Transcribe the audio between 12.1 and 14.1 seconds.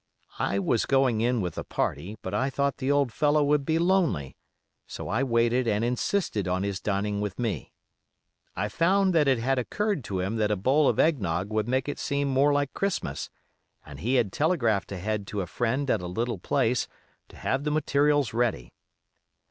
more like Christmas, and